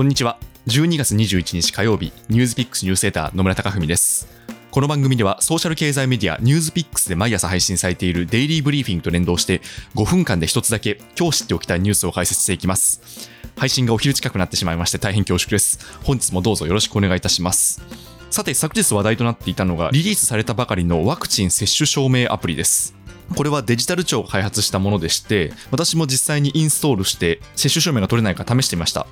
[0.00, 0.38] こんにちは。
[0.66, 4.26] 12月21日火曜日、ニュースピックスニュースセーター野村貴文です。
[4.70, 9.60] この番組ではソーシャル経済メディアニュースピックスで毎朝配信されているデイリーブリーフィングと連動して
[9.96, 13.28] 5分間で一つだけ今日知っておきたいニュースを解説していきます。
[13.58, 15.78] 配信がお昼近くなってしまいまして大変恐縮です。
[16.02, 17.82] 本日もどうぞよろしくお願いいたします。
[18.30, 22.94] さて、昨日話題となっていたのがリリースされたばかりのワクチン接種証明アプリです。
[23.36, 29.06] これはデジタル庁が開発したものでして、私も実際にインストールして接種証明が取れないか試してみました。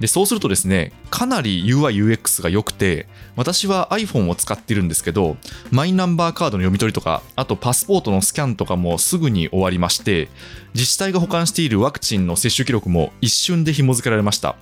[0.00, 5.36] で、そうするとですね、かなり UI、UX が良くて、私は iPhone を使ってるんですけど、
[5.70, 10.28] マイナンバーカードの読み取りとか、あとパスポートのスキャンとかもすぐに終わりまして、
[10.74, 14.56] 自治体が保管しているワクチンの接種記録も一瞬で紐付けられました。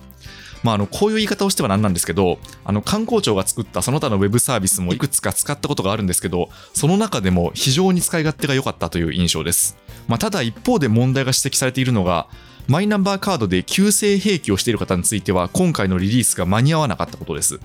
[0.62, 9.76] まあ、あのこういう言い方をしてはなんなんですけどあの観光庁が作ったその他のウェブサービスもいくつか使ったことがあるんですけどその中でも非常に使い勝手が良かったという印象です、
[10.08, 12.26] まあ、ただ一方で問題が指摘されているのが
[12.68, 17.60] マイナンバーカードで旧姓併記をしている方については今回のリリースが間に合わなかったことです。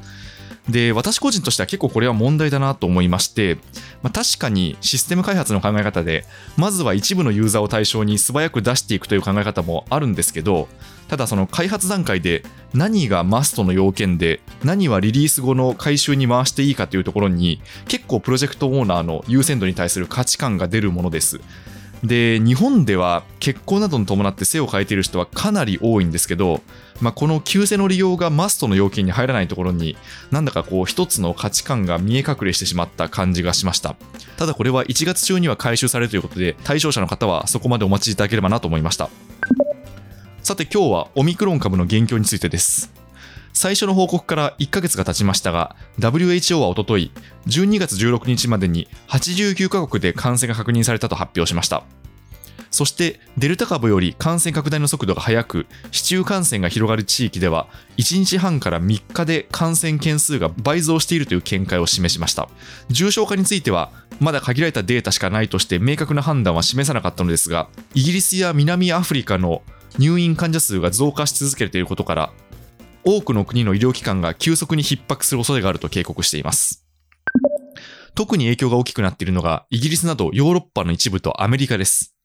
[0.70, 3.56] で私個人としては結構これは問題だなと思いまして、
[4.03, 6.23] まあ、確かにシステム開発の考え方で
[6.56, 10.67] まずは一部のユーザーを対象に素早く出していくという考え方もあるんですけど
[11.08, 12.44] ただその開発段階で
[12.75, 21.42] 何がマストの要件で何はリリース後の回収に回していいかというところに結構プロジェクトオーナーの優先度に対する価値観が出るものです。
[22.03, 26.61] で日本では結婚などに伴って姓を変えている人はかなり多いんですけど、
[26.99, 29.95] まあ、この旧姓の利用がマストの要件に入らないところに
[30.31, 33.95] なんだかこう一つの価値観が見え隠れしてしまった感じがしました。
[34.38, 39.09] ただこれは1月中には回収されるということで対象者の方はそこまでお待ちいただければなと思いました。
[40.41, 42.91] さて今日はオミクロン株の現況についてです。
[43.62, 47.12] 最初の報告から1ヶ月が経ちましたが、WHO はおととい、
[47.45, 51.84] 12月16日までに89カ国で感染が確認されたと発表しました。
[52.72, 62.48] そしてデルタ株より感染拡大の速度が速く市中感染が広がる地域では1日半から3日で感染件数が倍増しているという見解を示しました
[62.88, 69.64] 重症化についてはまだ限られたデータしかないとして明確な判断は示さなかったのですがイギリスや南アフリカの
[70.00, 72.31] 入院患者数が増加し続けていることから
[73.03, 76.85] 多くの国の医療機関が急速に逼迫する恐れがあると警告しています。
[78.16, 82.16] 特に影響が大きくなっているのが、イギリスなどヨーロッパの一部とアメリカです。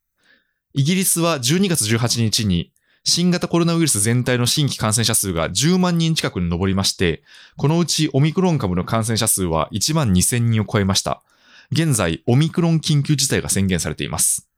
[0.73, 2.71] イギリスは12月18日に、
[3.03, 7.23] 新型コロナウイルス全体の新規感染者数が10万人近くに上りまして、
[7.55, 11.23] このうちオミクロン株の感染者数は1万2000人を超えました。
[11.71, 14.49] 現在、オミクロン緊急事態が宣言されています。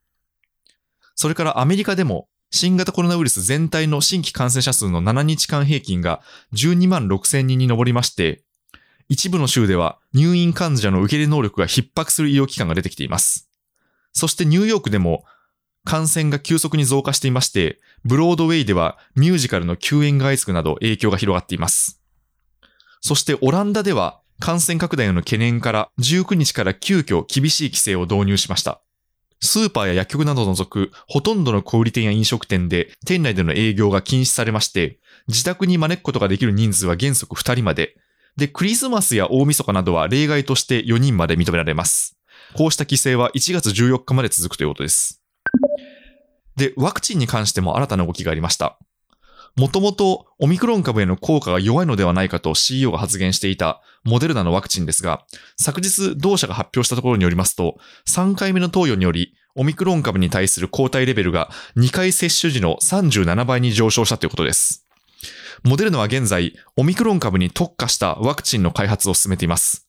[1.14, 6.20] それからアメリカでも新型コロナウイルス全体の新規感染者数の7日間平均が
[6.52, 8.42] 12万6000人に上りまして、
[9.08, 13.48] 一部の州では入院患者の受け入れ能力が逼迫する医療機関が出てきています。
[14.12, 15.24] そしてニューヨークでも
[15.84, 22.02] 感染が急速に増加していまして、ブロードウェイではミュージカルの休演が相次ぐなど影響が広がっています。
[23.00, 28.82] そしてオランダでは感染拡大への懸念から19日から急遽厳しい規制を導入しました。
[29.40, 37.96] スーパーや薬局などを除くほとんどの小売店や飲食店で店内での営業が禁止されまして、自宅に招くことができる人数は原則2人まで。
[38.36, 42.18] で、クリスマスや大晦日などは例外として4人まで認められます。
[42.54, 45.22] こうした規制は1月14日まで続くということです。
[46.56, 48.78] で、ワクチンに関しても新たな動きがありました。
[49.56, 55.24] もともとオミクロン株への効果が弱いのではないかと CEO が発言していたモデルナのワクチンですが、
[55.56, 57.76] 昨日同社が発表したところによりますと、
[58.08, 64.86] 3回目の投与により、オミクロン株に対する抗体レベルが2回接種時の37倍に上昇したということです。
[65.64, 69.86] モデルナは現在、オミクロン株に特化したワクチンの開発を進めています。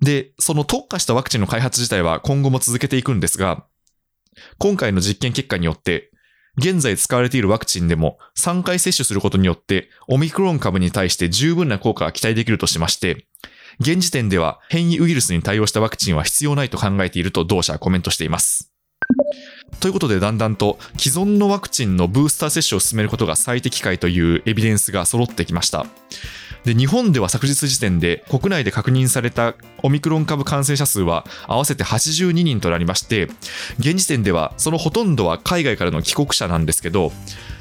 [0.00, 3.66] で、その特化したワクチンの開発自体は今後も続けていくんですが、
[4.58, 6.09] 今回の実験結果によって、
[6.60, 13.26] 現在使われているワクチンでも3回接種することによってオミクロン株に対して十分な効果が期待できるとしまして、
[13.80, 18.70] 現時点では変異ウイルスに対応したワクチンは必要ないと考えていると同社はコメントしています。
[19.80, 25.86] ということでだんだんと既存のワクチンのブースター接種を進めることが最適解というエビデンスが揃ってきました。
[26.64, 33.28] で日本では昨日時点で国内で確認されたオミクロン株感染者数は合わせて82人となりまして
[33.78, 37.12] 現時点ではそのほとんどは海外からの帰国者なんですけど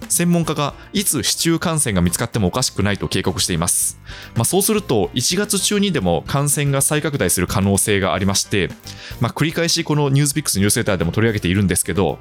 [0.10, 4.00] 専門家がいつ市中感染が見つかってもおかしくないと警告しています、
[4.36, 8.70] まあ、そうすると1月中にでも感染が再拡大する可能性がありまして、
[9.22, 12.18] まあ、繰り返しこのニュースピックスニュースレターでも取り上げているんですけど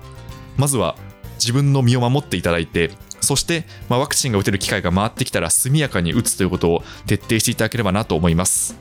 [0.56, 0.96] まずは
[1.38, 2.90] 自分の身を守っていただいて
[3.20, 8.76] そして、まあ、ワクチンが打てる機会が回ってきたら速やかに打つということを徹底していただければなと思います。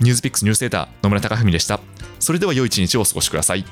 [0.00, 1.80] ニュースピックスニュースデータ野村貴文でした。
[2.20, 3.64] それでは良い一日をお過ごしください。